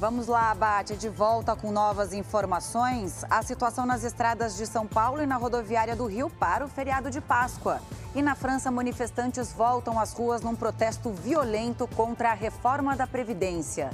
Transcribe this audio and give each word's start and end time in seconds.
Vamos 0.00 0.28
lá, 0.28 0.54
Bate, 0.54 0.96
de 0.96 1.08
volta 1.08 1.56
com 1.56 1.72
novas 1.72 2.12
informações. 2.12 3.24
A 3.28 3.42
situação 3.42 3.84
nas 3.84 4.04
estradas 4.04 4.56
de 4.56 4.64
São 4.64 4.86
Paulo 4.86 5.20
e 5.20 5.26
na 5.26 5.36
rodoviária 5.36 5.96
do 5.96 6.06
Rio 6.06 6.30
para 6.30 6.64
o 6.64 6.68
feriado 6.68 7.10
de 7.10 7.20
Páscoa. 7.20 7.80
E 8.14 8.22
na 8.22 8.36
França, 8.36 8.70
manifestantes 8.70 9.52
voltam 9.52 9.98
às 9.98 10.12
ruas 10.12 10.40
num 10.40 10.54
protesto 10.54 11.10
violento 11.10 11.88
contra 11.96 12.30
a 12.30 12.34
reforma 12.34 12.94
da 12.94 13.08
Previdência. 13.08 13.90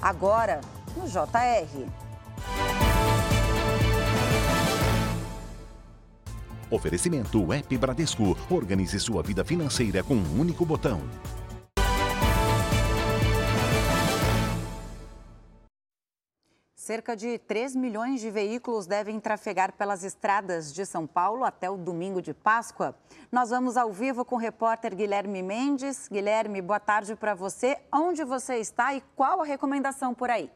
Agora, 0.00 0.62
no 0.96 1.06
JR. 1.06 1.90
Oferecimento 6.70 7.52
App 7.52 7.76
Bradesco. 7.76 8.34
Organize 8.48 8.98
sua 8.98 9.22
vida 9.22 9.44
financeira 9.44 10.02
com 10.02 10.14
um 10.14 10.40
único 10.40 10.64
botão. 10.64 11.02
Cerca 16.84 17.16
de 17.16 17.38
3 17.38 17.74
milhões 17.74 18.20
de 18.20 18.28
veículos 18.30 18.86
devem 18.86 19.18
trafegar 19.18 19.72
pelas 19.72 20.04
estradas 20.04 20.70
de 20.70 20.84
São 20.84 21.06
Paulo 21.06 21.42
até 21.42 21.70
o 21.70 21.78
domingo 21.78 22.20
de 22.20 22.34
Páscoa. 22.34 22.94
Nós 23.32 23.48
vamos 23.48 23.78
ao 23.78 23.90
vivo 23.90 24.22
com 24.22 24.34
o 24.34 24.38
repórter 24.38 24.94
Guilherme 24.94 25.42
Mendes. 25.42 26.08
Guilherme, 26.08 26.60
boa 26.60 26.78
tarde 26.78 27.16
para 27.16 27.34
você. 27.34 27.78
Onde 27.90 28.22
você 28.22 28.56
está 28.56 28.92
e 28.92 29.02
qual 29.16 29.40
a 29.40 29.46
recomendação 29.46 30.12
por 30.12 30.28
aí? 30.28 30.50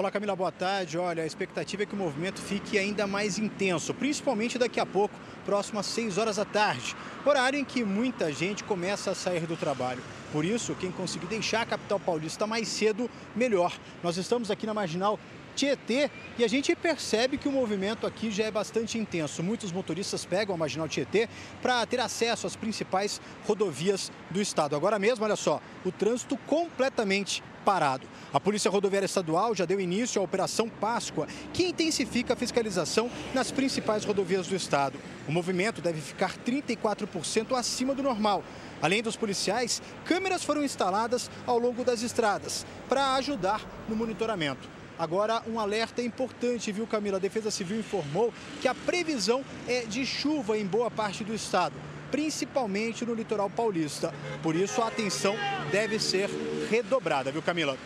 Olá 0.00 0.10
Camila, 0.10 0.34
boa 0.34 0.50
tarde. 0.50 0.96
Olha, 0.96 1.22
a 1.22 1.26
expectativa 1.26 1.82
é 1.82 1.86
que 1.86 1.92
o 1.92 1.98
movimento 1.98 2.40
fique 2.40 2.78
ainda 2.78 3.06
mais 3.06 3.38
intenso, 3.38 3.92
principalmente 3.92 4.56
daqui 4.56 4.80
a 4.80 4.86
pouco, 4.86 5.14
próximo 5.44 5.78
às 5.78 5.84
6 5.84 6.16
horas 6.16 6.36
da 6.36 6.44
tarde, 6.46 6.96
horário 7.22 7.58
em 7.58 7.64
que 7.66 7.84
muita 7.84 8.32
gente 8.32 8.64
começa 8.64 9.10
a 9.10 9.14
sair 9.14 9.46
do 9.46 9.58
trabalho. 9.58 10.02
Por 10.32 10.42
isso, 10.42 10.74
quem 10.76 10.90
conseguir 10.90 11.26
deixar 11.26 11.60
a 11.60 11.66
capital 11.66 12.00
paulista 12.00 12.46
mais 12.46 12.66
cedo, 12.68 13.10
melhor. 13.36 13.78
Nós 14.02 14.16
estamos 14.16 14.50
aqui 14.50 14.64
na 14.64 14.72
Marginal 14.72 15.18
Tietê 15.54 16.10
e 16.38 16.44
a 16.44 16.48
gente 16.48 16.74
percebe 16.74 17.36
que 17.36 17.46
o 17.46 17.52
movimento 17.52 18.06
aqui 18.06 18.30
já 18.30 18.44
é 18.44 18.50
bastante 18.50 18.96
intenso. 18.96 19.42
Muitos 19.42 19.70
motoristas 19.70 20.24
pegam 20.24 20.54
a 20.54 20.58
Marginal 20.58 20.88
Tietê 20.88 21.28
para 21.60 21.84
ter 21.84 22.00
acesso 22.00 22.46
às 22.46 22.56
principais 22.56 23.20
rodovias 23.46 24.10
do 24.30 24.40
estado. 24.40 24.74
Agora 24.74 24.98
mesmo, 24.98 25.26
olha 25.26 25.36
só, 25.36 25.60
o 25.84 25.92
trânsito 25.92 26.38
completamente 26.46 27.42
parado. 27.64 28.06
A 28.32 28.40
Polícia 28.40 28.70
Rodoviária 28.70 29.06
Estadual 29.06 29.54
já 29.54 29.64
deu 29.64 29.80
início 29.80 30.20
à 30.20 30.24
Operação 30.24 30.68
Páscoa, 30.68 31.26
que 31.52 31.64
intensifica 31.64 32.32
a 32.32 32.36
fiscalização 32.36 33.10
nas 33.34 33.50
principais 33.50 34.04
rodovias 34.04 34.46
do 34.46 34.56
estado. 34.56 34.98
O 35.28 35.32
movimento 35.32 35.80
deve 35.80 36.00
ficar 36.00 36.36
34% 36.38 37.56
acima 37.56 37.94
do 37.94 38.02
normal. 38.02 38.42
Além 38.82 39.02
dos 39.02 39.16
policiais, 39.16 39.82
câmeras 40.04 40.42
foram 40.42 40.64
instaladas 40.64 41.30
ao 41.46 41.58
longo 41.58 41.84
das 41.84 42.02
estradas 42.02 42.64
para 42.88 43.14
ajudar 43.14 43.60
no 43.88 43.94
monitoramento. 43.94 44.68
Agora, 44.98 45.42
um 45.46 45.58
alerta 45.58 46.02
importante, 46.02 46.70
viu, 46.70 46.86
Camila? 46.86 47.16
A 47.16 47.20
Defesa 47.20 47.50
Civil 47.50 47.78
informou 47.78 48.34
que 48.60 48.68
a 48.68 48.74
previsão 48.74 49.42
é 49.66 49.80
de 49.86 50.04
chuva 50.04 50.58
em 50.58 50.66
boa 50.66 50.90
parte 50.90 51.24
do 51.24 51.34
estado, 51.34 51.74
principalmente 52.10 53.04
no 53.06 53.14
litoral 53.14 53.48
paulista. 53.48 54.12
Por 54.42 54.54
isso, 54.54 54.82
a 54.82 54.88
atenção 54.88 55.34
deve 55.72 55.98
ser 55.98 56.28
redobrada, 56.70 57.32
viu, 57.32 57.42
Camila? 57.42 57.76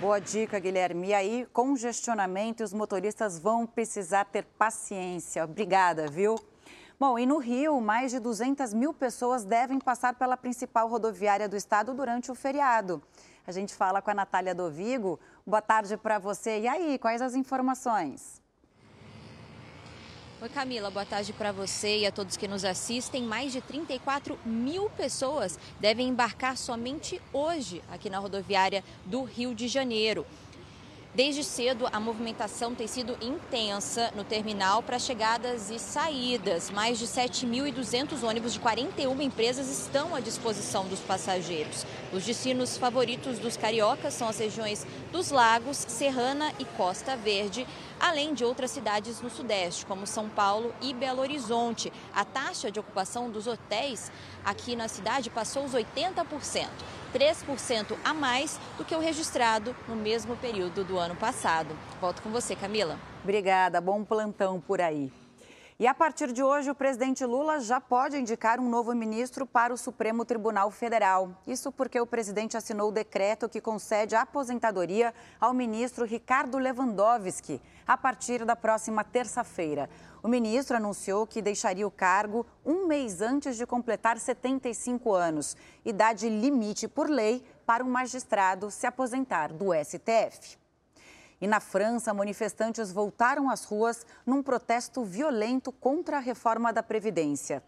Boa 0.00 0.18
dica, 0.18 0.58
Guilherme. 0.58 1.08
E 1.08 1.14
aí, 1.14 1.46
congestionamento, 1.52 2.64
os 2.64 2.72
motoristas 2.72 3.38
vão 3.38 3.66
precisar 3.66 4.24
ter 4.24 4.44
paciência. 4.58 5.44
Obrigada, 5.44 6.08
viu? 6.08 6.36
Bom, 6.98 7.18
e 7.18 7.26
no 7.26 7.36
Rio, 7.36 7.78
mais 7.82 8.10
de 8.10 8.18
200 8.18 8.72
mil 8.72 8.94
pessoas 8.94 9.44
devem 9.44 9.78
passar 9.78 10.14
pela 10.14 10.38
principal 10.38 10.88
rodoviária 10.88 11.46
do 11.46 11.56
estado 11.56 11.92
durante 11.92 12.30
o 12.30 12.34
feriado. 12.34 13.02
A 13.46 13.52
gente 13.52 13.74
fala 13.74 14.00
com 14.00 14.10
a 14.10 14.14
Natália 14.14 14.54
Dovigo. 14.54 15.20
Boa 15.46 15.60
tarde 15.60 15.98
para 15.98 16.18
você. 16.18 16.60
E 16.60 16.68
aí, 16.68 16.98
quais 16.98 17.20
as 17.20 17.34
informações? 17.34 18.40
Oi, 20.42 20.48
Camila, 20.48 20.90
boa 20.90 21.04
tarde 21.04 21.34
para 21.34 21.52
você 21.52 21.98
e 21.98 22.06
a 22.06 22.10
todos 22.10 22.34
que 22.34 22.48
nos 22.48 22.64
assistem. 22.64 23.22
Mais 23.22 23.52
de 23.52 23.60
34 23.60 24.38
mil 24.42 24.88
pessoas 24.88 25.58
devem 25.78 26.08
embarcar 26.08 26.56
somente 26.56 27.20
hoje 27.30 27.82
aqui 27.92 28.08
na 28.08 28.18
rodoviária 28.18 28.82
do 29.04 29.22
Rio 29.22 29.54
de 29.54 29.68
Janeiro. 29.68 30.24
Desde 31.12 31.42
cedo, 31.42 31.88
a 31.90 31.98
movimentação 31.98 32.72
tem 32.72 32.86
sido 32.86 33.18
intensa 33.20 34.12
no 34.14 34.22
terminal 34.22 34.80
para 34.80 34.96
chegadas 34.96 35.68
e 35.68 35.76
saídas. 35.76 36.70
Mais 36.70 37.00
de 37.00 37.06
7.200 37.08 38.22
ônibus 38.22 38.52
de 38.52 38.60
41 38.60 39.20
empresas 39.20 39.68
estão 39.68 40.14
à 40.14 40.20
disposição 40.20 40.86
dos 40.86 41.00
passageiros. 41.00 41.84
Os 42.12 42.24
destinos 42.24 42.76
favoritos 42.76 43.40
dos 43.40 43.56
cariocas 43.56 44.14
são 44.14 44.28
as 44.28 44.38
regiões 44.38 44.86
dos 45.10 45.32
Lagos, 45.32 45.78
Serrana 45.78 46.52
e 46.60 46.64
Costa 46.64 47.16
Verde, 47.16 47.66
além 47.98 48.32
de 48.32 48.44
outras 48.44 48.70
cidades 48.70 49.20
no 49.20 49.28
Sudeste, 49.28 49.84
como 49.86 50.06
São 50.06 50.28
Paulo 50.28 50.72
e 50.80 50.94
Belo 50.94 51.22
Horizonte. 51.22 51.92
A 52.14 52.24
taxa 52.24 52.70
de 52.70 52.78
ocupação 52.78 53.28
dos 53.28 53.48
hotéis 53.48 54.12
aqui 54.44 54.76
na 54.76 54.86
cidade 54.86 55.28
passou 55.28 55.64
os 55.64 55.72
80%. 55.72 56.68
3% 57.12 57.96
a 58.04 58.14
mais 58.14 58.58
do 58.76 58.84
que 58.84 58.94
o 58.94 59.00
registrado 59.00 59.74
no 59.88 59.96
mesmo 59.96 60.36
período 60.36 60.84
do 60.84 60.98
ano 60.98 61.16
passado. 61.16 61.76
Volto 62.00 62.22
com 62.22 62.30
você, 62.30 62.54
Camila. 62.56 62.98
Obrigada, 63.22 63.80
bom 63.80 64.04
plantão 64.04 64.60
por 64.60 64.80
aí. 64.80 65.12
E 65.80 65.86
a 65.86 65.94
partir 65.94 66.30
de 66.30 66.42
hoje, 66.42 66.70
o 66.70 66.74
presidente 66.74 67.24
Lula 67.24 67.58
já 67.58 67.80
pode 67.80 68.14
indicar 68.18 68.60
um 68.60 68.68
novo 68.68 68.94
ministro 68.94 69.46
para 69.46 69.72
o 69.72 69.78
Supremo 69.78 70.26
Tribunal 70.26 70.70
Federal. 70.70 71.34
Isso 71.46 71.72
porque 71.72 71.98
o 71.98 72.06
presidente 72.06 72.54
assinou 72.54 72.90
o 72.90 72.92
decreto 72.92 73.48
que 73.48 73.62
concede 73.62 74.14
a 74.14 74.20
aposentadoria 74.20 75.14
ao 75.40 75.54
ministro 75.54 76.04
Ricardo 76.04 76.58
Lewandowski 76.58 77.62
a 77.86 77.96
partir 77.96 78.44
da 78.44 78.54
próxima 78.54 79.02
terça-feira. 79.02 79.88
O 80.22 80.28
ministro 80.28 80.76
anunciou 80.76 81.26
que 81.26 81.40
deixaria 81.40 81.86
o 81.86 81.90
cargo 81.90 82.44
um 82.62 82.86
mês 82.86 83.22
antes 83.22 83.56
de 83.56 83.64
completar 83.64 84.18
75 84.18 85.14
anos, 85.14 85.56
idade 85.82 86.28
limite 86.28 86.86
por 86.88 87.08
lei 87.08 87.42
para 87.64 87.82
um 87.82 87.88
magistrado 87.88 88.70
se 88.70 88.86
aposentar 88.86 89.50
do 89.50 89.72
STF. 89.72 90.59
E 91.40 91.46
na 91.46 91.60
França, 91.60 92.12
manifestantes 92.12 92.92
voltaram 92.92 93.48
às 93.48 93.64
ruas 93.64 94.04
num 94.26 94.42
protesto 94.42 95.02
violento 95.04 95.72
contra 95.72 96.18
a 96.18 96.20
reforma 96.20 96.72
da 96.72 96.82
Previdência. 96.82 97.62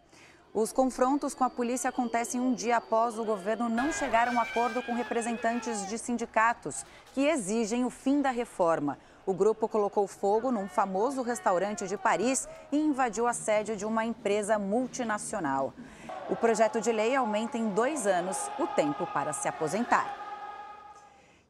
Os 0.53 0.71
confrontos 0.71 1.33
com 1.33 1.43
a 1.43 1.49
polícia 1.49 1.89
acontecem 1.89 2.39
um 2.39 2.53
dia 2.53 2.77
após 2.77 3.17
o 3.17 3.25
governo 3.25 3.67
não 3.67 3.91
chegar 3.91 4.27
a 4.27 4.31
um 4.31 4.39
acordo 4.39 4.83
com 4.83 4.93
representantes 4.93 5.87
de 5.87 5.97
sindicatos 5.97 6.85
que 7.11 7.25
exigem 7.25 7.83
o 7.83 7.89
fim 7.89 8.21
da 8.21 8.29
reforma. 8.29 8.99
O 9.25 9.33
grupo 9.33 9.67
colocou 9.67 10.07
fogo 10.07 10.51
num 10.51 10.67
famoso 10.67 11.23
restaurante 11.23 11.87
de 11.87 11.97
Paris 11.97 12.47
e 12.71 12.77
invadiu 12.77 13.25
a 13.25 13.33
sede 13.33 13.75
de 13.75 13.85
uma 13.85 14.05
empresa 14.05 14.59
multinacional. 14.59 15.73
O 16.29 16.35
projeto 16.35 16.79
de 16.79 16.91
lei 16.91 17.15
aumenta 17.15 17.57
em 17.57 17.69
dois 17.69 18.05
anos 18.05 18.37
o 18.59 18.67
tempo 18.67 19.07
para 19.07 19.33
se 19.33 19.47
aposentar. 19.47 20.22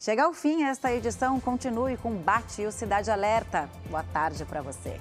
Chega 0.03 0.25
ao 0.25 0.34
fim 0.34 0.64
esta 0.64 0.91
edição, 0.91 1.40
continue 1.40 1.96
com 1.96 2.14
Bate 2.14 2.62
e 2.62 2.66
o 2.66 2.74
Cidade 2.74 3.09
Alerta. 3.09 3.69
Boa 3.90 4.03
tarde 4.03 4.44
para 4.44 4.62
você. 4.62 5.00